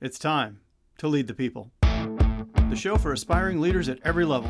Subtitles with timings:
[0.00, 0.60] It's time
[0.98, 1.72] to lead the people.
[1.80, 4.48] The show for aspiring leaders at every level.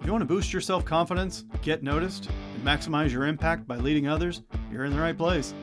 [0.00, 3.76] If you want to boost your self confidence, get noticed, and maximize your impact by
[3.76, 4.42] leading others,
[4.72, 5.54] you're in the right place.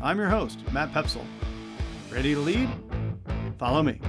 [0.00, 1.26] I'm your host, Matt Paskell.
[2.12, 2.68] Ready to lead?
[3.58, 4.00] Follow me.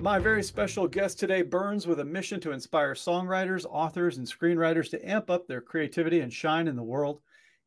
[0.00, 4.88] My very special guest today burns with a mission to inspire songwriters, authors, and screenwriters
[4.92, 7.20] to amp up their creativity and shine in the world.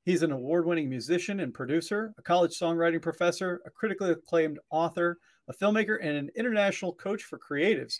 [0.05, 5.17] He's an award winning musician and producer, a college songwriting professor, a critically acclaimed author,
[5.47, 7.99] a filmmaker, and an international coach for creatives.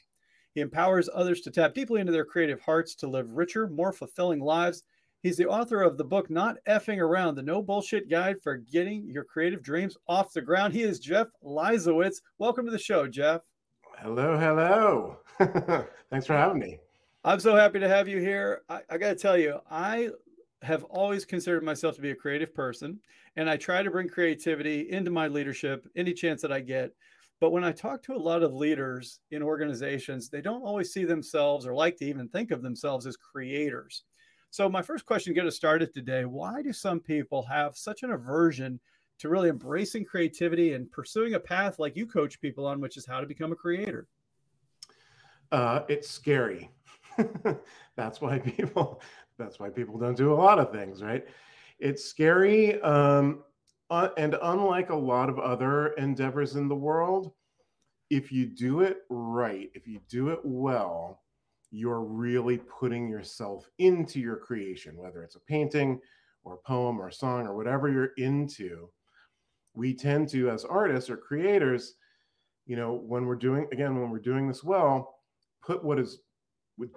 [0.54, 4.42] He empowers others to tap deeply into their creative hearts to live richer, more fulfilling
[4.42, 4.84] lives.
[5.22, 9.10] He's the author of the book Not Effing Around, the no bullshit guide for getting
[9.10, 10.74] your creative dreams off the ground.
[10.74, 12.18] He is Jeff Leisawitz.
[12.38, 13.40] Welcome to the show, Jeff.
[14.00, 15.20] Hello, hello.
[16.10, 16.80] Thanks for having me.
[17.24, 18.64] I'm so happy to have you here.
[18.68, 20.10] I, I got to tell you, I
[20.64, 23.00] have always considered myself to be a creative person,
[23.36, 26.92] and I try to bring creativity into my leadership any chance that I get.
[27.40, 31.04] But when I talk to a lot of leaders in organizations, they don't always see
[31.04, 34.04] themselves or like to even think of themselves as creators.
[34.50, 38.04] So, my first question to get us started today why do some people have such
[38.04, 38.80] an aversion
[39.20, 43.06] to really embracing creativity and pursuing a path like you coach people on, which is
[43.06, 44.08] how to become a creator?
[45.52, 46.70] Uh, it's scary.
[47.96, 49.02] that's why people.
[49.38, 51.26] That's why people don't do a lot of things, right?
[51.80, 53.44] It's scary, um,
[53.90, 57.34] uh, and unlike a lot of other endeavors in the world,
[58.10, 61.22] if you do it right, if you do it well,
[61.72, 66.00] you're really putting yourself into your creation, whether it's a painting
[66.44, 68.90] or a poem or a song or whatever you're into
[69.74, 71.96] we tend to as artists or creators
[72.66, 75.16] you know when we're doing again when we're doing this well
[75.66, 76.20] put what is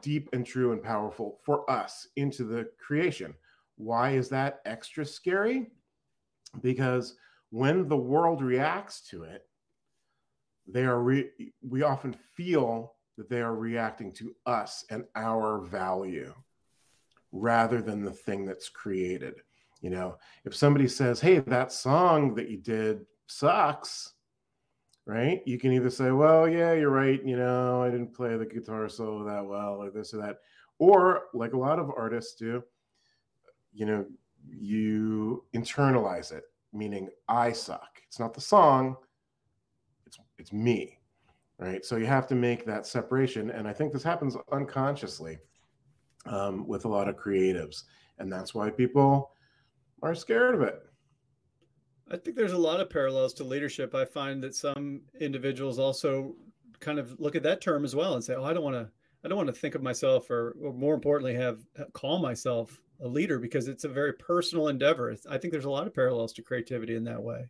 [0.02, 3.34] deep and true and powerful for us into the creation.
[3.76, 5.70] Why is that extra scary?
[6.62, 7.16] Because
[7.50, 9.46] when the world reacts to it
[10.68, 11.30] they are re-
[11.62, 16.34] we often feel that they are reacting to us and our value
[17.32, 19.34] rather than the thing that's created.
[19.80, 24.14] You know, if somebody says, "Hey, that song that you did sucks,"
[25.06, 25.40] right?
[25.46, 27.24] You can either say, "Well, yeah, you're right.
[27.24, 30.40] You know, I didn't play the guitar solo that well, or this or that,"
[30.78, 32.62] or like a lot of artists do,
[33.72, 34.04] you know,
[34.48, 38.02] you internalize it, meaning I suck.
[38.06, 38.96] It's not the song;
[40.06, 40.98] it's it's me,
[41.58, 41.84] right?
[41.84, 45.38] So you have to make that separation, and I think this happens unconsciously
[46.26, 47.84] um, with a lot of creatives,
[48.18, 49.30] and that's why people
[50.02, 50.82] are scared of it.
[52.10, 53.94] I think there's a lot of parallels to leadership.
[53.94, 56.36] I find that some individuals also
[56.78, 58.90] kind of look at that term as well and say, "Oh, I don't want to
[59.24, 61.60] I don't want to think of myself or, or more importantly have
[61.92, 65.86] call myself a leader because it's a very personal endeavor." I think there's a lot
[65.86, 67.48] of parallels to creativity in that way.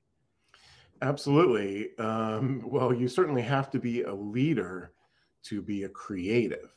[1.03, 1.97] Absolutely.
[1.99, 4.93] Um, well, you certainly have to be a leader
[5.45, 6.71] to be a creative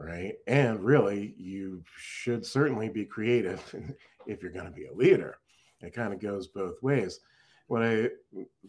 [0.00, 0.34] right?
[0.46, 3.62] And really, you should certainly be creative
[4.26, 5.38] if you're going to be a leader.
[5.80, 7.20] It kind of goes both ways.
[7.68, 8.08] What I,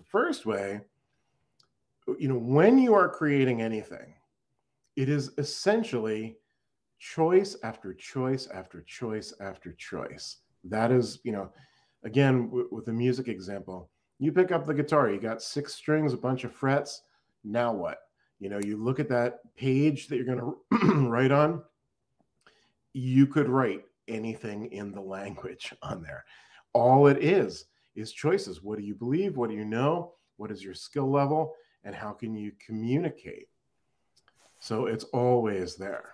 [0.06, 0.82] first way,
[2.20, 4.14] you know, when you are creating anything,
[4.96, 6.38] it is essentially
[7.00, 10.38] choice after choice after choice after choice.
[10.64, 11.52] That is, you know,
[12.04, 13.90] again, w- with the music example,
[14.20, 17.02] you pick up the guitar, you got six strings, a bunch of frets.
[17.44, 17.98] Now what?
[18.40, 21.64] You know, you look at that page that you're going to write on,
[22.94, 26.24] you could write anything in the language on there.
[26.74, 27.66] All it is
[27.96, 28.64] is choices.
[28.64, 29.38] What do you believe?
[29.38, 30.14] What do you know?
[30.38, 31.54] What is your skill level?
[31.84, 33.48] And how can you communicate?
[34.60, 36.14] So it's always there.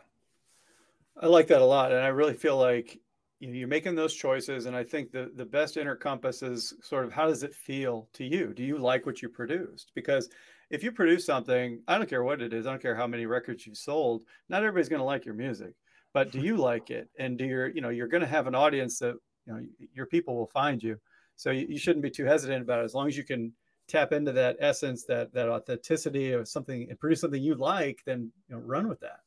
[1.21, 1.91] I like that a lot.
[1.91, 2.99] And I really feel like
[3.39, 4.65] you're making those choices.
[4.65, 8.07] And I think the, the best inner compass is sort of how does it feel
[8.13, 8.53] to you?
[8.53, 9.91] Do you like what you produced?
[9.93, 10.29] Because
[10.69, 13.25] if you produce something, I don't care what it is, I don't care how many
[13.25, 15.73] records you've sold, not everybody's going to like your music.
[16.13, 17.09] But do you like it?
[17.19, 19.15] And do you you know, you're going to have an audience that,
[19.47, 20.99] you know, your people will find you.
[21.35, 22.85] So you, you shouldn't be too hesitant about it.
[22.85, 23.53] As long as you can
[23.87, 28.31] tap into that essence, that that authenticity of something and produce something you like, then
[28.49, 29.21] you know, run with that.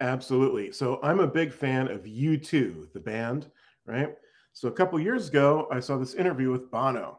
[0.00, 0.72] Absolutely.
[0.72, 3.50] So I'm a big fan of U2, the band,
[3.84, 4.14] right?
[4.52, 7.18] So a couple years ago, I saw this interview with Bono,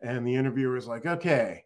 [0.00, 1.64] and the interviewer was like, "Okay,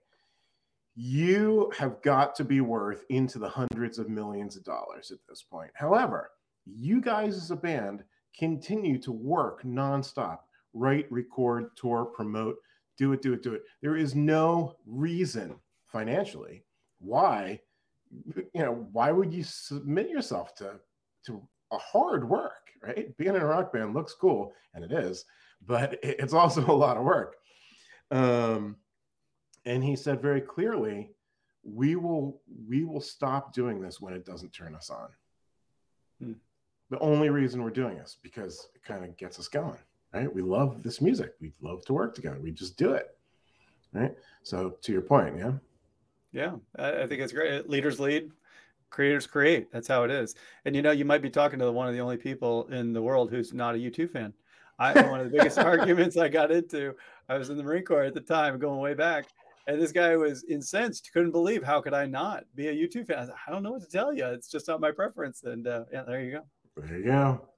[1.00, 5.42] you have got to be worth into the hundreds of millions of dollars at this
[5.42, 5.70] point.
[5.74, 6.32] However,
[6.66, 8.02] you guys as a band
[8.38, 10.38] continue to work nonstop,
[10.72, 12.56] write, record, tour, promote,
[12.96, 13.62] do it, do it, do it.
[13.82, 15.56] There is no reason
[15.86, 16.64] financially
[17.00, 17.60] why,
[18.34, 20.80] you know, why would you submit yourself to
[21.26, 21.42] to
[21.72, 23.16] a hard work, right?
[23.16, 25.24] Being in a rock band looks cool, and it is,
[25.66, 27.36] but it's also a lot of work.
[28.10, 28.76] Um,
[29.64, 31.10] and he said very clearly,
[31.62, 35.08] we will we will stop doing this when it doesn't turn us on.
[36.22, 36.32] Hmm.
[36.90, 39.78] The only reason we're doing this because it kind of gets us going,
[40.12, 40.32] right?
[40.32, 41.34] We love this music.
[41.40, 42.38] We love to work together.
[42.40, 43.16] We just do it,
[43.92, 44.14] right?
[44.42, 45.52] So to your point, yeah.
[46.32, 47.68] Yeah, I think it's great.
[47.68, 48.30] Leaders lead,
[48.90, 49.72] creators create.
[49.72, 50.34] That's how it is.
[50.64, 53.02] And you know, you might be talking to one of the only people in the
[53.02, 54.32] world who's not a U2 fan.
[54.78, 56.94] I one of the biggest arguments I got into.
[57.28, 59.26] I was in the Marine Corps at the time, going way back,
[59.66, 61.10] and this guy was incensed.
[61.12, 63.18] Couldn't believe how could I not be a U2 fan?
[63.18, 64.24] I, like, I don't know what to tell you.
[64.26, 65.42] It's just not my preference.
[65.44, 66.42] And uh, yeah, there you go.
[66.78, 67.48] There you go.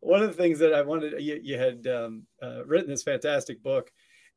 [0.00, 3.62] one of the things that I wanted, you, you had um, uh, written this fantastic
[3.62, 3.90] book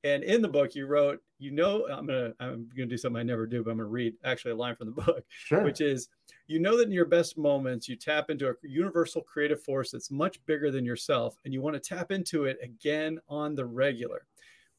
[0.03, 3.23] and in the book, you wrote, you know, I'm gonna I'm gonna do something I
[3.23, 5.63] never do, but I'm gonna read actually a line from the book, sure.
[5.63, 6.09] which is,
[6.47, 10.11] you know that in your best moments, you tap into a universal creative force that's
[10.11, 14.25] much bigger than yourself, and you want to tap into it again on the regular.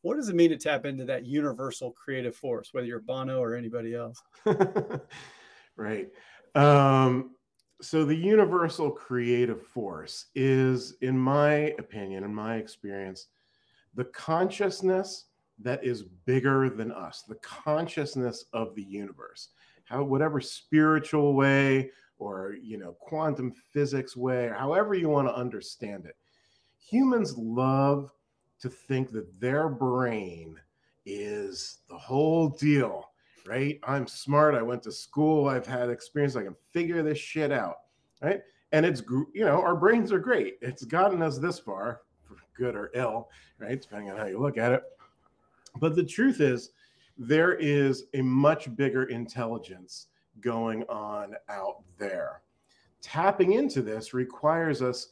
[0.03, 3.55] What does it mean to tap into that universal creative force, whether you're Bono or
[3.55, 4.23] anybody else?
[5.77, 6.09] right.
[6.55, 7.33] Um,
[7.81, 13.29] so the universal creative force is, in my opinion, in my experience,
[13.95, 15.27] the consciousness
[15.61, 19.49] that is bigger than us, the consciousness of the universe,
[19.85, 25.35] how whatever spiritual way or you know quantum physics way, or however you want to
[25.35, 26.17] understand it.
[26.79, 28.13] Humans love
[28.61, 30.57] to think that their brain
[31.07, 33.08] is the whole deal,
[33.49, 33.81] right?
[33.85, 34.55] I'm smart.
[34.55, 35.49] I went to school.
[35.49, 36.37] I've had experience.
[36.37, 37.79] I can figure this shit out,
[38.23, 38.43] right?
[38.73, 39.03] And it's
[39.33, 40.59] you know our brains are great.
[40.61, 43.81] It's gotten us this far for good or ill, right?
[43.81, 44.83] Depending on how you look at it.
[45.81, 46.71] But the truth is,
[47.17, 50.09] there is a much bigger intelligence
[50.41, 52.43] going on out there.
[53.01, 55.09] Tapping into this requires us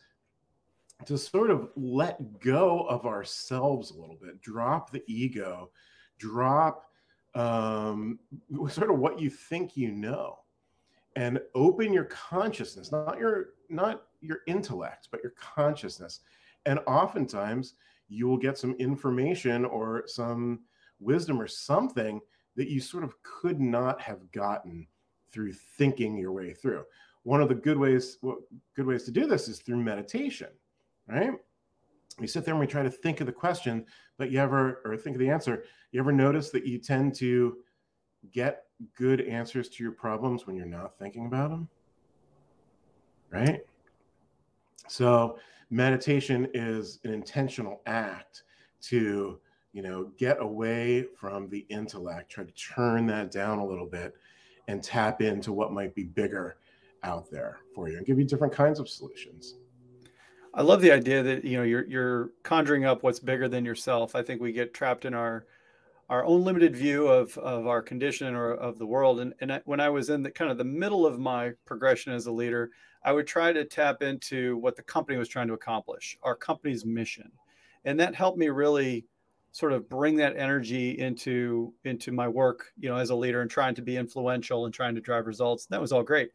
[1.05, 5.71] to sort of let go of ourselves a little bit, drop the ego,
[6.19, 6.86] drop
[7.37, 8.19] um,
[8.69, 10.38] sort of what you think you know,
[11.17, 16.21] and open your consciousness, not your not your intellect, but your consciousness,
[16.65, 17.75] and oftentimes
[18.09, 20.61] you will get some information or some
[20.99, 22.21] wisdom or something
[22.56, 24.87] that you sort of could not have gotten
[25.31, 26.85] through thinking your way through.
[27.25, 28.17] One of the good ways
[28.75, 30.49] good ways to do this is through meditation,
[31.06, 31.32] right?
[32.19, 33.85] We sit there and we try to think of the question,
[34.17, 37.59] but you ever or think of the answer, you ever notice that you tend to
[38.33, 38.65] get
[38.97, 41.69] good answers to your problems when you're not thinking about them?
[43.31, 43.61] Right?
[44.89, 45.39] So
[45.71, 48.45] meditation is an intentional act
[48.81, 49.39] to
[49.73, 54.15] you know get away from the intellect try to turn that down a little bit
[54.69, 56.57] and tap into what might be bigger
[57.03, 59.57] out there for you and give you different kinds of solutions
[60.56, 64.17] i love the idea that you know you're you're conjuring up what's bigger than yourself
[64.17, 65.47] i think we get trapped in our
[66.08, 69.61] our own limited view of of our condition or of the world and and I,
[69.64, 72.70] when i was in the kind of the middle of my progression as a leader
[73.06, 76.85] I would try to tap into what the company was trying to accomplish, our company's
[76.85, 77.31] mission.
[77.85, 79.06] And that helped me really
[79.53, 83.50] sort of bring that energy into into my work, you know, as a leader and
[83.50, 85.67] trying to be influential and trying to drive results.
[85.67, 86.32] That was all great.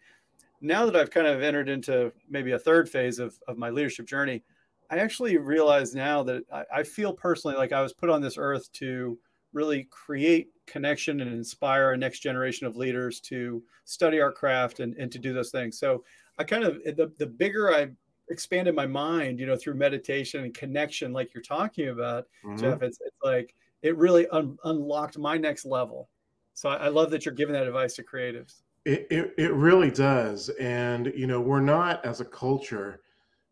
[0.61, 4.05] Now that I've kind of entered into maybe a third phase of, of my leadership
[4.05, 4.43] journey,
[4.89, 8.37] I actually realize now that I, I feel personally like I was put on this
[8.37, 9.17] earth to
[9.53, 14.95] really create connection and inspire a next generation of leaders to study our craft and,
[14.95, 15.79] and to do those things.
[15.79, 16.03] So
[16.37, 17.89] I kind of the the bigger I
[18.29, 22.57] expanded my mind, you know, through meditation and connection, like you're talking about, mm-hmm.
[22.57, 22.81] Jeff.
[22.81, 26.09] It's it's like it really un- unlocked my next level.
[26.53, 28.61] So I, I, love that you're giving that advice to creatives.
[28.83, 33.01] It, it it really does, and you know, we're not as a culture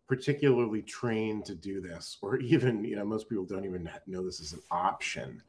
[0.08, 4.40] particularly trained to do this, or even you know, most people don't even know this
[4.40, 5.42] is an option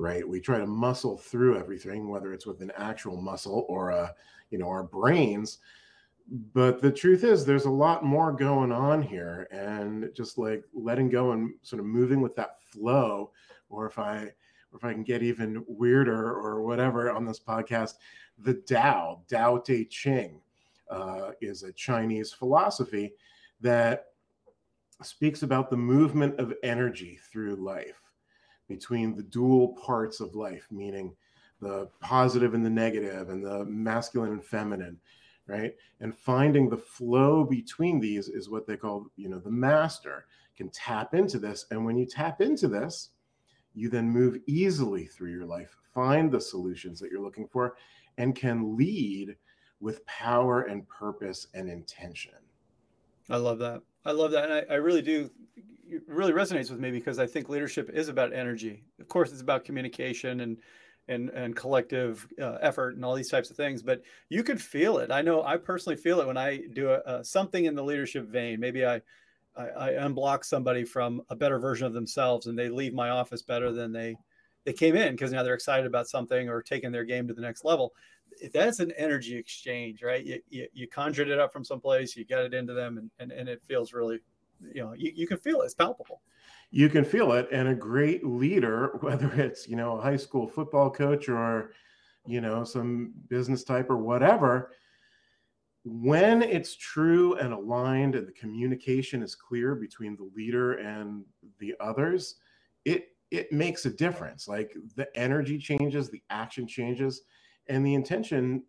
[0.00, 0.26] right?
[0.26, 4.14] We try to muscle through everything whether it's with an actual muscle or a
[4.50, 5.58] you know our brains
[6.54, 11.08] but the truth is there's a lot more going on here and just like letting
[11.08, 13.30] go and sort of moving with that flow
[13.68, 17.94] or if i or if i can get even weirder or whatever on this podcast
[18.42, 20.40] the tao tao te ching
[20.90, 23.12] uh, is a chinese philosophy
[23.60, 24.06] that
[25.02, 28.02] speaks about the movement of energy through life
[28.68, 31.14] between the dual parts of life meaning
[31.60, 34.98] the positive and the negative and the masculine and feminine
[35.50, 35.74] right?
[36.00, 40.26] And finding the flow between these is what they call you know the master.
[40.56, 43.10] Can tap into this and when you tap into this
[43.74, 47.76] you then move easily through your life find the solutions that you're looking for
[48.18, 49.36] and can lead
[49.80, 52.34] with power and purpose and intention
[53.30, 55.30] i love that i love that and i, I really do
[56.06, 58.84] really resonates with me because I think leadership is about energy.
[59.00, 60.56] Of course, it's about communication and
[61.08, 63.82] and and collective uh, effort and all these types of things.
[63.82, 65.10] But you could feel it.
[65.10, 68.26] I know I personally feel it when I do a, a something in the leadership
[68.26, 68.60] vein.
[68.60, 69.00] Maybe I,
[69.56, 73.42] I I unblock somebody from a better version of themselves, and they leave my office
[73.42, 74.16] better than they
[74.64, 77.40] they came in because now they're excited about something or taking their game to the
[77.40, 77.92] next level.
[78.52, 80.24] That's an energy exchange, right?
[80.24, 83.32] You, you, you conjured it up from someplace, you get it into them, and, and,
[83.32, 84.20] and it feels really,
[84.74, 85.66] you know, you, you can feel it.
[85.66, 86.20] It's palpable
[86.70, 90.46] you can feel it and a great leader whether it's you know a high school
[90.46, 91.72] football coach or
[92.26, 94.72] you know some business type or whatever
[95.84, 101.24] when it's true and aligned and the communication is clear between the leader and
[101.58, 102.36] the others
[102.84, 107.22] it it makes a difference like the energy changes the action changes
[107.68, 108.62] and the intention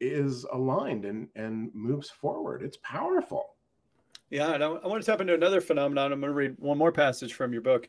[0.00, 3.54] is aligned and and moves forward it's powerful
[4.34, 6.12] yeah, and I, I want to tap into another phenomenon.
[6.12, 7.88] I'm going to read one more passage from your book.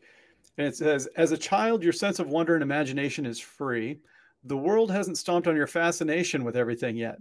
[0.59, 3.99] And it says, As a child, your sense of wonder and imagination is free.
[4.43, 7.17] The world hasn't stomped on your fascination with everything yet.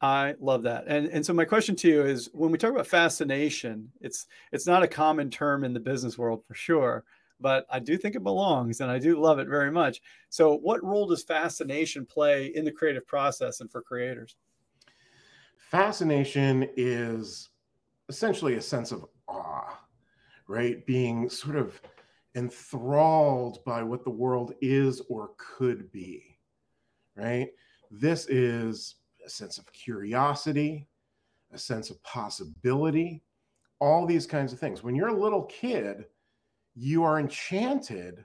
[0.00, 0.84] I love that.
[0.86, 4.66] And and so my question to you is when we talk about fascination, it's it's
[4.66, 7.04] not a common term in the business world for sure,
[7.40, 10.00] but I do think it belongs and I do love it very much.
[10.28, 14.36] So what role does fascination play in the creative process and for creators?
[15.58, 17.50] Fascination is
[18.08, 19.78] essentially a sense of awe,
[20.48, 20.84] right?
[20.86, 21.80] Being sort of
[22.34, 26.38] enthralled by what the world is or could be,
[27.16, 27.48] right?
[27.90, 30.86] This is a sense of curiosity,
[31.52, 33.22] a sense of possibility,
[33.80, 34.82] all these kinds of things.
[34.82, 36.04] When you're a little kid,
[36.76, 38.24] you are enchanted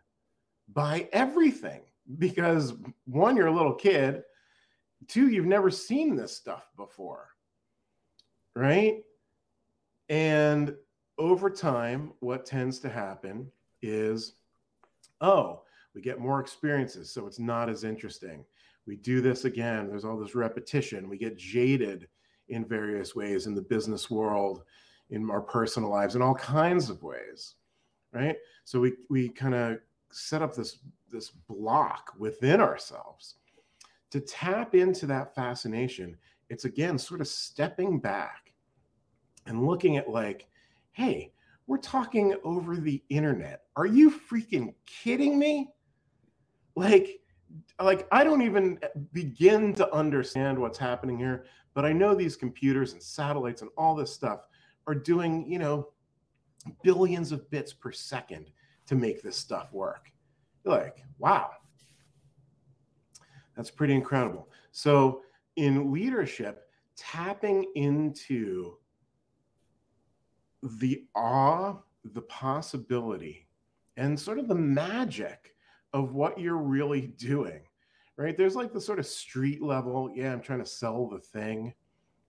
[0.73, 1.81] by everything
[2.17, 2.73] because
[3.05, 4.23] one, you're a little kid,
[5.07, 7.29] two, you've never seen this stuff before,
[8.55, 9.01] right?
[10.09, 10.75] And
[11.17, 13.49] over time, what tends to happen
[13.81, 14.33] is,
[15.21, 15.61] oh,
[15.95, 18.43] we get more experiences, so it's not as interesting.
[18.87, 19.87] We do this again.
[19.87, 21.09] There's all this repetition.
[21.09, 22.07] We get jaded
[22.49, 24.63] in various ways in the business world,
[25.09, 27.55] in our personal lives, in all kinds of ways,
[28.13, 28.35] right?
[28.65, 29.79] So we we kind of
[30.11, 30.79] set up this
[31.11, 33.35] this block within ourselves
[34.11, 36.17] to tap into that fascination.
[36.49, 38.53] It's again sort of stepping back
[39.47, 40.47] and looking at like,
[40.91, 41.33] hey,
[41.67, 43.63] we're talking over the internet.
[43.75, 45.69] Are you freaking kidding me?
[46.75, 47.21] Like,
[47.81, 48.79] like I don't even
[49.13, 53.95] begin to understand what's happening here, but I know these computers and satellites and all
[53.95, 54.47] this stuff
[54.87, 55.89] are doing, you know,
[56.83, 58.51] billions of bits per second
[58.87, 60.11] to make this stuff work.
[60.63, 61.51] You're like, wow.
[63.55, 64.49] That's pretty incredible.
[64.71, 65.21] So,
[65.57, 68.77] in leadership, tapping into
[70.79, 71.75] the awe,
[72.13, 73.47] the possibility,
[73.97, 75.53] and sort of the magic
[75.93, 77.61] of what you're really doing,
[78.17, 78.37] right?
[78.37, 81.73] There's like the sort of street level, yeah, I'm trying to sell the thing,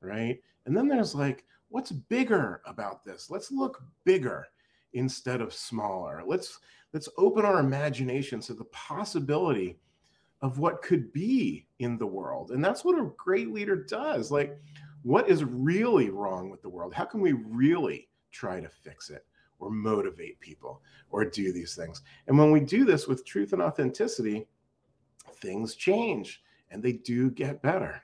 [0.00, 0.40] right?
[0.66, 3.30] And then there's like, what's bigger about this?
[3.30, 4.46] Let's look bigger
[4.92, 6.22] instead of smaller.
[6.24, 6.58] Let's
[6.92, 9.78] let's open our imagination to the possibility
[10.42, 12.50] of what could be in the world.
[12.50, 14.30] And that's what a great leader does.
[14.30, 14.58] Like,
[15.02, 16.92] what is really wrong with the world?
[16.92, 19.24] How can we really try to fix it
[19.62, 22.02] or motivate people or do these things.
[22.26, 24.46] And when we do this with truth and authenticity,
[25.36, 28.02] things change and they do get better.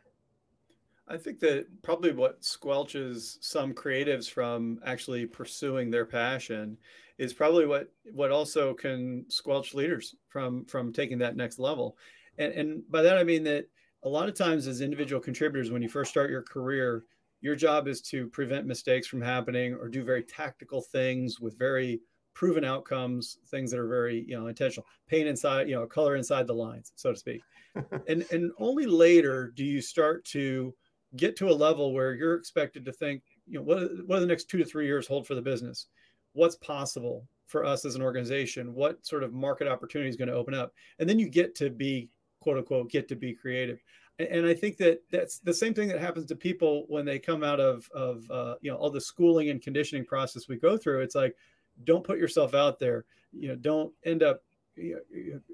[1.10, 6.76] I think that probably what squelches some creatives from actually pursuing their passion
[7.18, 11.96] is probably what what also can squelch leaders from from taking that next level.
[12.38, 13.66] And and by that I mean that
[14.04, 17.04] a lot of times as individual contributors when you first start your career,
[17.40, 22.00] your job is to prevent mistakes from happening or do very tactical things with very
[22.34, 26.46] proven outcomes things that are very you know intentional paint inside you know color inside
[26.46, 27.40] the lines so to speak
[28.06, 30.72] and and only later do you start to
[31.16, 34.26] get to a level where you're expected to think you know what, what do the
[34.26, 35.86] next two to three years hold for the business
[36.32, 40.34] what's possible for us as an organization what sort of market opportunity is going to
[40.34, 42.08] open up and then you get to be
[42.40, 43.82] quote unquote get to be creative
[44.18, 47.44] and I think that that's the same thing that happens to people when they come
[47.44, 51.02] out of of uh, you know all the schooling and conditioning process we go through.
[51.02, 51.36] It's like,
[51.84, 53.04] don't put yourself out there.
[53.32, 54.42] You know, don't end up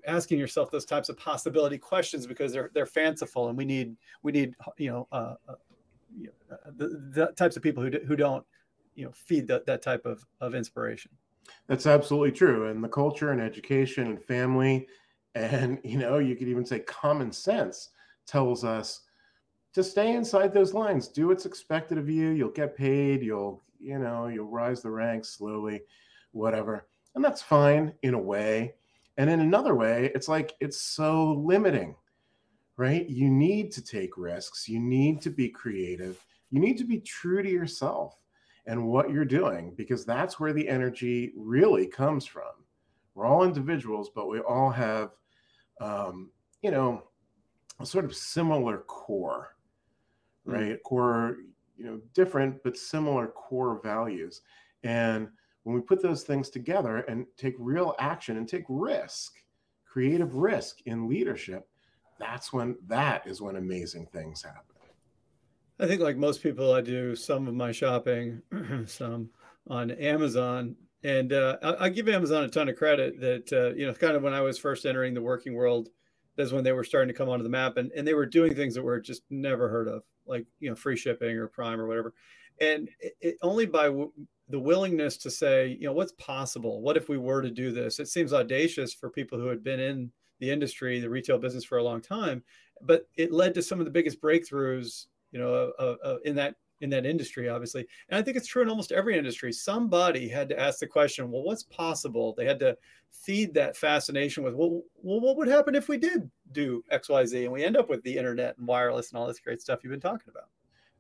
[0.07, 4.33] asking yourself those types of possibility questions because they're they're fanciful, and we need we
[4.33, 5.55] need you know, uh, uh,
[6.51, 8.45] uh, the, the, types of people who who don't
[8.95, 11.11] you know feed that that type of of inspiration.
[11.67, 14.87] That's absolutely true, and the culture and education and family,
[15.35, 17.91] and you know, you could even say common sense
[18.27, 19.03] tells us
[19.75, 21.09] to stay inside those lines.
[21.09, 22.31] Do what's expected of you.
[22.31, 23.23] You'll get paid.
[23.23, 25.83] You'll, you know, you'll rise the ranks slowly.
[26.33, 26.89] whatever.
[27.15, 28.75] And that's fine in a way.
[29.17, 31.95] And in another way, it's like it's so limiting,
[32.77, 33.09] right?
[33.09, 37.43] You need to take risks, you need to be creative, you need to be true
[37.43, 38.17] to yourself
[38.67, 42.51] and what you're doing because that's where the energy really comes from.
[43.15, 45.11] We're all individuals, but we all have,
[45.81, 46.31] um,
[46.63, 47.03] you know,
[47.81, 49.57] a sort of similar core,
[50.45, 50.53] hmm.
[50.53, 50.73] right?
[50.73, 50.83] Mm.
[50.83, 51.37] Core,
[51.77, 54.43] you know, different but similar core values.
[54.83, 55.29] And
[55.65, 59.35] when we put those things together and take real action and take risk,
[59.87, 61.67] creative risk in leadership,
[62.19, 64.75] that's when that is when amazing things happen.
[65.81, 68.43] I think, like most people, I do some of my shopping,
[68.87, 69.31] some
[69.67, 73.21] on Amazon, and uh, I, I, give Amazon a ton of credit.
[73.21, 75.89] That uh, you know, kind of when I was first entering the working world,
[76.37, 78.55] that's when they were starting to come onto the map, and and they were doing
[78.55, 81.89] things that were just never heard of, like you know, free shipping or Prime or
[81.89, 82.15] whatever.
[82.61, 84.13] And it, it, only by w-
[84.49, 86.83] the willingness to say, you know, what's possible?
[86.83, 87.99] What if we were to do this?
[87.99, 91.79] It seems audacious for people who had been in the industry, the retail business for
[91.79, 92.43] a long time,
[92.83, 96.55] but it led to some of the biggest breakthroughs you know, uh, uh, in that
[96.81, 97.87] in that industry, obviously.
[98.09, 99.53] And I think it's true in almost every industry.
[99.53, 102.35] Somebody had to ask the question, well, what's possible?
[102.37, 102.77] They had to
[103.11, 107.25] feed that fascination with, well, well, what would happen if we did do X, Y,
[107.25, 109.81] Z, and we end up with the internet and wireless and all this great stuff
[109.83, 110.49] you've been talking about.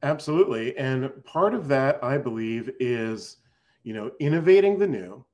[0.02, 3.38] Absolutely, and part of that, I believe, is
[3.84, 5.24] you know innovating the new,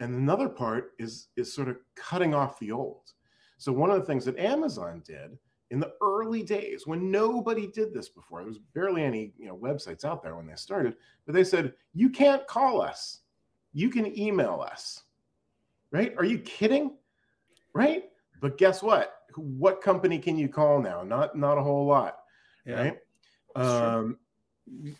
[0.00, 3.12] and another part is is sort of cutting off the old.
[3.56, 5.38] So one of the things that Amazon did
[5.70, 8.40] in the early days when nobody did this before.
[8.40, 11.74] There was barely any you know websites out there when they started, but they said
[11.94, 13.20] you can't call us,
[13.72, 15.02] you can email us.
[15.92, 16.14] Right?
[16.18, 16.92] Are you kidding?
[17.72, 18.04] Right?
[18.40, 19.14] But guess what?
[19.36, 21.02] What company can you call now?
[21.02, 22.18] Not not a whole lot.
[22.66, 22.82] Yeah.
[22.82, 22.98] Right?
[23.56, 24.18] Um,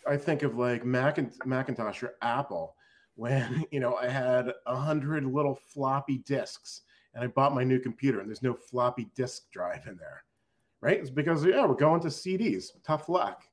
[0.07, 2.75] I think of like Macintosh or Apple
[3.15, 6.81] when you know I had a hundred little floppy disks
[7.13, 10.23] and I bought my new computer and there's no floppy disk drive in there
[10.81, 10.99] right?
[10.99, 12.71] It's because yeah, we're going to CDs.
[12.83, 13.43] Tough luck.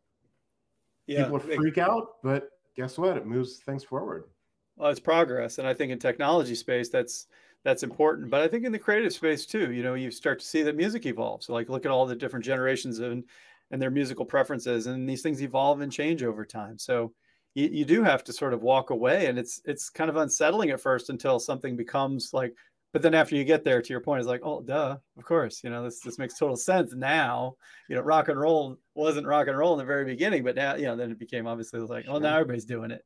[1.07, 3.17] Yeah, people freak out, but guess what?
[3.17, 4.25] It moves things forward.
[4.77, 7.27] Well, it's progress, and I think in technology space, that's
[7.65, 8.31] that's important.
[8.31, 10.77] But I think in the creative space too, you know, you start to see that
[10.77, 11.47] music evolves.
[11.47, 13.25] So like, look at all the different generations and
[13.71, 16.79] and their musical preferences, and these things evolve and change over time.
[16.79, 17.13] So
[17.55, 20.71] you, you do have to sort of walk away, and it's it's kind of unsettling
[20.71, 22.55] at first until something becomes like
[22.93, 25.63] but then after you get there to your point it's like oh duh of course
[25.63, 26.95] you know this this makes total sense.
[26.95, 27.55] Now
[27.89, 30.75] you know rock and roll wasn't rock and roll in the very beginning but now
[30.75, 33.05] you know then it became obviously like oh now everybody's doing it.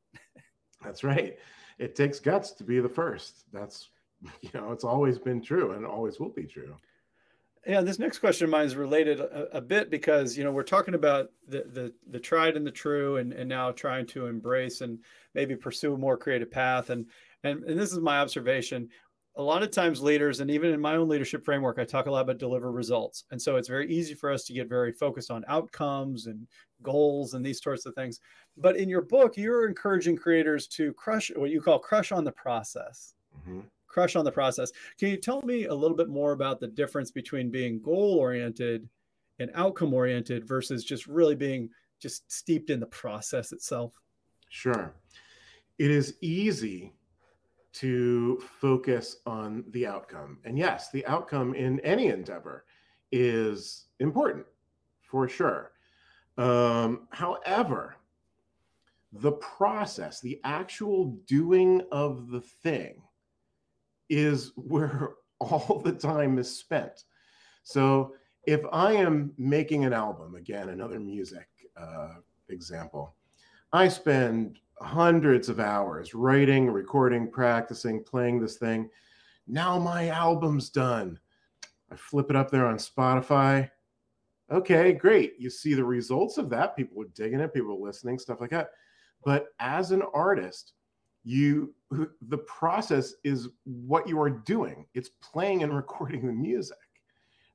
[0.83, 1.37] That's right.
[1.79, 3.45] It takes guts to be the first.
[3.53, 3.89] That's
[4.41, 6.77] you know it's always been true and always will be true
[7.67, 10.63] yeah this next question of mine is related a, a bit because you know we're
[10.63, 14.81] talking about the the the tried and the true and and now trying to embrace
[14.81, 14.99] and
[15.35, 16.91] maybe pursue a more creative path.
[16.91, 17.07] And
[17.45, 18.89] and, and this is my observation.
[19.37, 22.11] A lot of times leaders and even in my own leadership framework i talk a
[22.11, 23.25] lot about deliver results.
[23.31, 26.47] And so it's very easy for us to get very focused on outcomes and
[26.83, 28.21] goals and these sorts of things.
[28.59, 32.33] But in your book you're encouraging creators to crush what you call crush on the
[32.33, 33.15] process.
[33.49, 33.61] Mm-hmm.
[33.93, 37.11] Crush on the process can you tell me a little bit more about the difference
[37.11, 38.89] between being goal oriented
[39.39, 41.69] and outcome oriented versus just really being
[42.01, 44.01] just steeped in the process itself
[44.49, 44.95] sure
[45.79, 46.93] it is easy
[47.73, 50.39] to focus on the outcome.
[50.45, 52.65] And yes, the outcome in any endeavor
[53.11, 54.47] is important
[55.01, 55.73] for sure.
[56.39, 57.97] Um, however,
[59.13, 63.03] the process, the actual doing of the thing,
[64.09, 65.11] is where
[65.41, 67.05] all the time is spent.
[67.65, 68.15] So
[68.47, 72.15] if I am making an album, again, another music uh,
[72.49, 73.15] example,
[73.73, 78.91] I spend hundreds of hours writing, recording, practicing, playing this thing.
[79.47, 81.19] Now my album's done.
[81.91, 83.71] I flip it up there on Spotify.
[84.51, 85.35] Okay, great.
[85.39, 86.77] You see the results of that.
[86.77, 88.71] People are digging it, people are listening, stuff like that.
[89.25, 90.73] But as an artist,
[91.25, 91.75] you
[92.23, 94.87] the process is what you are doing.
[94.95, 96.79] It's playing and recording the music,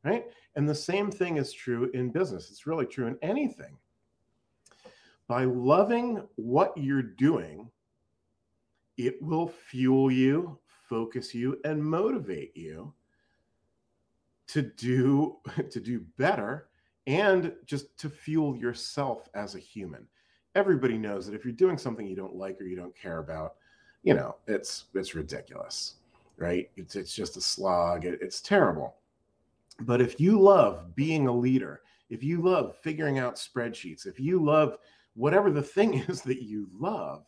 [0.03, 0.25] right?
[0.55, 2.49] And the same thing is true in business.
[2.49, 3.77] It's really true in anything
[5.27, 7.69] by loving what you're doing,
[8.97, 10.57] it will fuel you,
[10.89, 12.93] focus you, and motivate you
[14.47, 15.37] to do
[15.69, 16.69] to do better
[17.05, 20.07] and just to fuel yourself as a human.
[20.57, 23.57] Everybody knows that if you're doing something you don't like or you don't care about,
[24.01, 25.97] you know, it's it's ridiculous,
[26.35, 26.67] right?
[26.77, 28.05] It's it's just a slog.
[28.05, 28.95] It, it's terrible.
[29.81, 34.43] But if you love being a leader, if you love figuring out spreadsheets, if you
[34.43, 34.79] love
[35.13, 37.23] whatever the thing is that you love,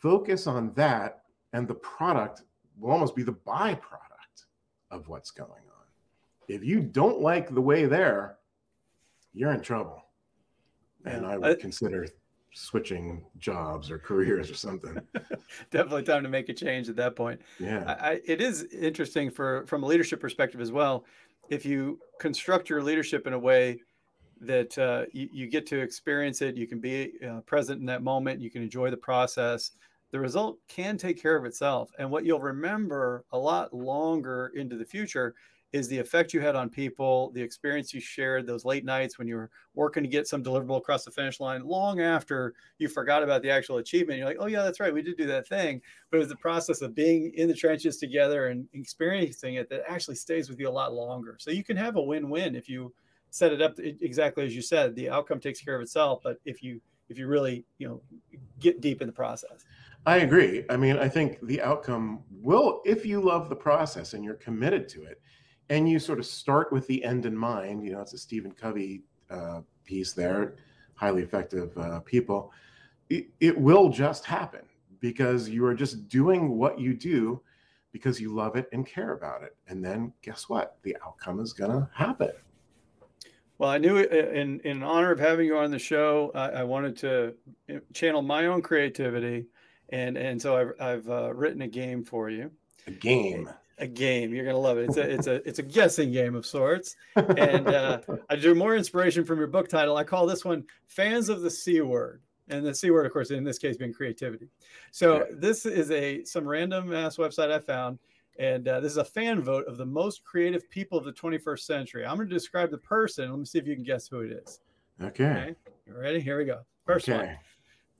[0.00, 2.40] focus on that and the product
[2.78, 4.46] will almost be the byproduct
[4.90, 5.86] of what's going on.
[6.48, 8.38] If you don't like the way there,
[9.34, 10.03] you're in trouble.
[11.04, 12.06] And I would I- consider
[12.56, 14.96] switching jobs or careers or something.
[15.72, 17.40] Definitely time to make a change at that point.
[17.58, 17.96] Yeah.
[18.00, 21.04] I, it is interesting for from a leadership perspective as well.
[21.48, 23.80] If you construct your leadership in a way
[24.40, 28.02] that uh, you, you get to experience it, you can be uh, present in that
[28.02, 29.72] moment, you can enjoy the process.
[30.12, 34.76] The result can take care of itself, and what you'll remember a lot longer into
[34.76, 35.34] the future
[35.74, 39.26] is the effect you had on people, the experience you shared, those late nights when
[39.26, 43.22] you were working to get some deliverable across the finish line, long after you forgot
[43.22, 44.18] about the actual achievement.
[44.18, 45.82] You're like, oh yeah, that's right, we did do that thing
[46.14, 49.82] but it was the process of being in the trenches together and experiencing it that
[49.88, 51.36] actually stays with you a lot longer.
[51.40, 52.92] So you can have a win-win if you
[53.30, 54.94] set it up exactly as you said.
[54.94, 58.00] The outcome takes care of itself, but if you if you really you know
[58.60, 59.64] get deep in the process.
[60.06, 60.64] I agree.
[60.70, 64.88] I mean, I think the outcome will, if you love the process and you're committed
[64.90, 65.20] to it,
[65.70, 68.52] and you sort of start with the end in mind, you know, it's a Stephen
[68.52, 70.54] Covey uh, piece there,
[70.94, 72.52] highly effective uh, people,
[73.10, 74.62] it, it will just happen
[75.00, 77.40] because you are just doing what you do
[77.92, 79.56] because you love it and care about it.
[79.68, 80.78] And then guess what?
[80.82, 82.32] The outcome is going to happen.
[83.58, 86.96] Well, I knew in in honor of having you on the show, I, I wanted
[86.98, 87.34] to
[87.72, 89.46] uh, channel my own creativity,
[89.90, 92.50] and and so I've I've uh, written a game for you.
[92.88, 93.48] A game.
[93.78, 94.84] A game you're gonna love it.
[94.88, 96.96] It's a it's a it's a guessing game of sorts.
[97.16, 99.96] and uh, I drew more inspiration from your book title.
[99.96, 103.30] I call this one "Fans of the C Word," and the C word, of course,
[103.32, 104.48] in this case, being creativity.
[104.92, 105.40] So Right.
[105.40, 107.98] this is a some random ass website I found,
[108.38, 111.60] and uh, this is a fan vote of the most creative people of the 21st
[111.60, 112.06] century.
[112.06, 113.28] I'm going to describe the person.
[113.28, 114.60] Let me see if you can guess who it is.
[115.02, 115.24] okay.
[115.24, 115.54] Okay,
[115.86, 116.20] you ready?
[116.20, 116.60] Here we go.
[116.86, 117.36] First one.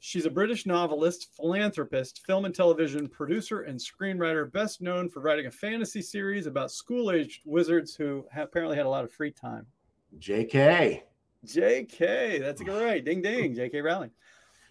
[0.07, 5.47] She's a British novelist, philanthropist, film and television producer, and screenwriter, best known for writing
[5.47, 9.65] a fantasy series about school aged wizards who apparently had a lot of free time.
[10.19, 11.01] JK.
[11.47, 13.07] JK, that's great.
[13.07, 14.11] Ding ding, JK Rowling.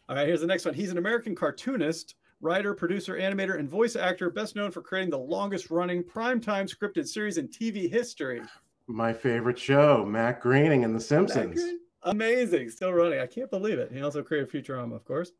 [0.07, 0.75] All right, here's the next one.
[0.75, 5.17] He's an American cartoonist, writer, producer, animator, and voice actor, best known for creating the
[5.17, 8.39] longest running primetime scripted series in TV history.
[8.85, 11.59] My favorite show, Matt Groening and The Simpsons.
[12.05, 13.19] Amazing, still running.
[13.19, 13.91] I can't believe it.
[13.91, 15.31] He also created Futurama, of course.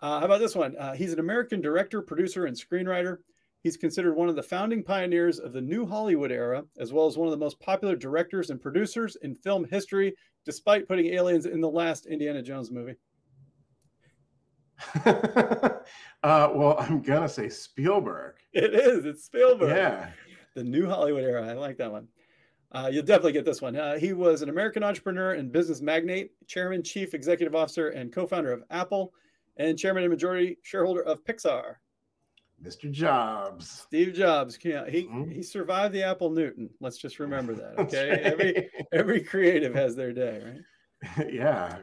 [0.00, 0.76] Uh, how about this one?
[0.76, 3.18] Uh, he's an American director, producer, and screenwriter.
[3.62, 7.16] He's considered one of the founding pioneers of the new Hollywood era, as well as
[7.16, 11.60] one of the most popular directors and producers in film history, despite putting aliens in
[11.60, 12.94] the last Indiana Jones movie.
[15.04, 15.80] uh,
[16.22, 18.34] well, I'm gonna say Spielberg.
[18.52, 19.04] It is.
[19.04, 19.70] It's Spielberg.
[19.70, 20.10] Yeah.
[20.54, 21.46] The new Hollywood era.
[21.48, 22.08] I like that one.
[22.72, 23.76] Uh, you'll definitely get this one.
[23.76, 28.26] Uh, he was an American entrepreneur and business magnate, chairman, chief executive officer, and co
[28.26, 29.12] founder of Apple,
[29.56, 31.76] and chairman and majority shareholder of Pixar.
[32.62, 32.90] Mr.
[32.90, 33.68] Jobs.
[33.70, 34.58] Steve Jobs.
[34.64, 35.30] Yeah, he, Mhm.
[35.32, 36.70] he survived the Apple Newton.
[36.80, 37.74] Let's just remember that.
[37.78, 38.10] Okay.
[38.10, 38.20] right.
[38.20, 41.28] Every every creative has their day, right?
[41.32, 41.82] yeah.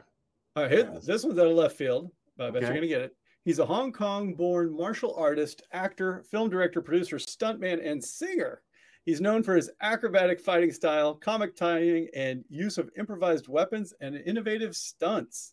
[0.56, 0.72] All right.
[0.72, 1.06] Here, Yes.
[1.06, 3.16] This one's out of left field, but I bet you're going to get it.
[3.44, 8.62] He's a Hong Kong born martial artist, actor, film director, producer, stuntman, and singer.
[9.04, 14.16] He's known for his acrobatic fighting style, comic timing, and use of improvised weapons and
[14.16, 15.52] innovative stunts.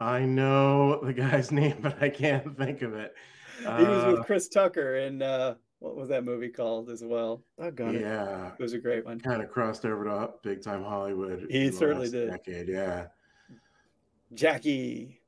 [0.00, 3.14] I know the guy's name, but I can't think of it.
[3.60, 7.44] he was Uh, with Chris Tucker in uh, what was that movie called as well?
[7.58, 8.00] Oh, God, it.
[8.00, 8.52] yeah.
[8.58, 9.20] it was a great one.
[9.20, 11.46] Kind of crossed over to big time Hollywood.
[11.48, 12.30] He in the certainly last did.
[12.30, 13.06] Decade, yeah.
[14.34, 15.20] Jackie.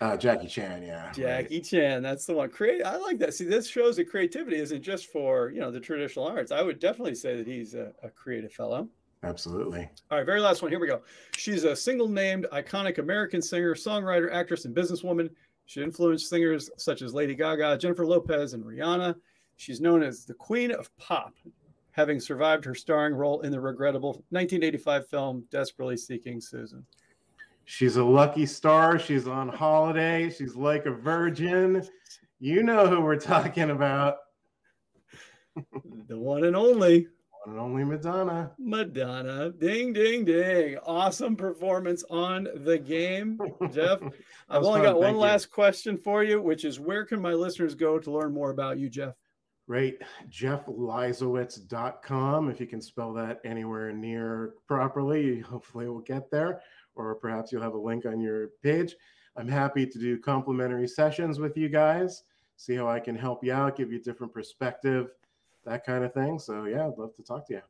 [0.00, 1.06] Uh, Jackie Chan, yeah.
[1.06, 1.14] right.
[1.14, 2.50] Jackie Chan, that's the one.
[2.50, 2.82] Create.
[2.82, 3.32] I like that.
[3.32, 6.50] See, this shows that creativity isn't just for you know the traditional arts.
[6.52, 8.88] I would definitely say that he's a, a creative fellow.
[9.22, 9.88] Absolutely.
[10.10, 10.70] All right, very last one.
[10.70, 11.00] Here we go.
[11.36, 15.30] She's a single named, iconic American singer, songwriter, actress, and businesswoman.
[15.66, 19.14] She influenced singers such as Lady Gaga, Jennifer Lopez, and Rihanna.
[19.56, 21.34] She's known as the Queen of Pop,
[21.92, 26.84] having survived her starring role in the regrettable 1985 film Desperately Seeking Susan.
[27.64, 28.98] She's a lucky star.
[28.98, 30.30] She's on holiday.
[30.30, 31.82] She's like a virgin.
[32.38, 34.18] You know who we're talking about.
[36.08, 37.06] The one and only
[37.44, 38.52] One and only Madonna.
[38.58, 39.50] Madonna.
[39.50, 40.76] Ding, ding, ding.
[40.84, 43.38] Awesome performance on the game,
[43.72, 44.00] Jeff.
[44.48, 45.20] I've only fun, got one thank you.
[45.20, 48.78] last question for you, which is where can my listeners go to learn more about
[48.78, 49.14] you, Jeff?
[49.66, 49.96] Right.
[50.28, 52.50] JeffLeisawitz.com.
[52.50, 56.60] If you can spell that anywhere near properly, hopefully we'll get there.
[56.96, 58.94] Or perhaps you'll have a link on your page.
[59.36, 62.22] I'm happy to do complimentary sessions with you guys,
[62.56, 65.08] see how I can help you out, give you a different perspective,
[65.64, 66.38] that kind of thing.
[66.38, 67.62] So, yeah, I'd love to talk to you.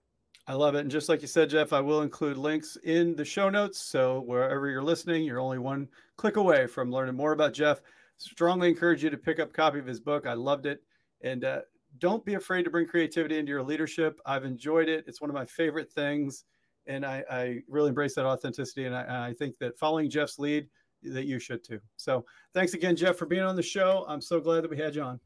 [0.46, 0.80] I love it.
[0.80, 3.80] And just like you said, Jeff, I will include links in the show notes.
[3.80, 7.80] So wherever you're listening, you're only one click away from learning more about Jeff.
[8.18, 10.26] strongly encourage you to pick up a copy of his book.
[10.26, 10.82] I loved it.
[11.22, 11.60] And uh,
[11.98, 14.20] don't be afraid to bring creativity into your leadership.
[14.26, 15.04] I've enjoyed it.
[15.06, 16.44] It's one of my favorite things.
[16.86, 18.84] And I, I really embrace that authenticity.
[18.84, 20.68] And I, I think that following Jeff's lead,
[21.02, 21.80] that you should too.
[21.96, 24.04] So thanks again, Jeff, for being on the show.
[24.08, 25.20] I'm so glad that we had you on.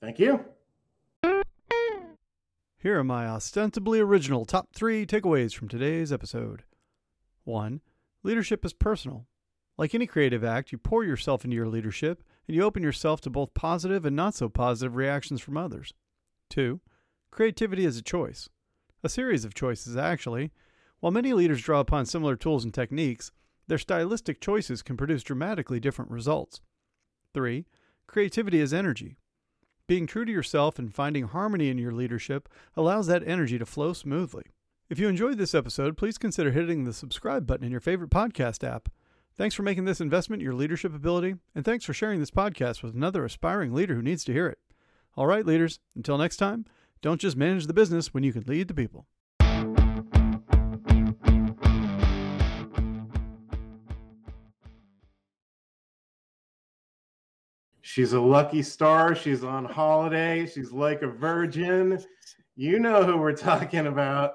[0.00, 0.44] Thank you.
[2.78, 6.64] Here are my ostensibly original top three takeaways from today's episode.
[7.44, 7.80] One,
[8.22, 9.26] leadership is personal.
[9.76, 13.30] Like any creative act, you pour yourself into your leadership and you open yourself to
[13.30, 15.94] both positive and not so positive reactions from others.
[16.50, 16.80] Two,
[17.30, 18.48] creativity is a choice.
[19.02, 20.52] A series of choices, actually.
[21.04, 23.30] While many leaders draw upon similar tools and techniques,
[23.66, 26.62] their stylistic choices can produce dramatically different results.
[27.34, 27.66] 3.
[28.06, 29.18] Creativity is energy.
[29.86, 33.92] Being true to yourself and finding harmony in your leadership allows that energy to flow
[33.92, 34.44] smoothly.
[34.88, 38.66] If you enjoyed this episode, please consider hitting the subscribe button in your favorite podcast
[38.66, 38.88] app.
[39.36, 42.94] Thanks for making this investment your leadership ability, and thanks for sharing this podcast with
[42.94, 44.58] another aspiring leader who needs to hear it.
[45.18, 46.64] All right, leaders, until next time,
[47.02, 49.06] don't just manage the business when you can lead the people.
[57.94, 59.14] She's a lucky star.
[59.14, 60.46] She's on holiday.
[60.46, 62.04] She's like a virgin.
[62.56, 64.32] You know who we're talking about.